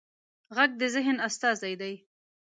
[0.55, 1.93] غږ د ذهن استازی دی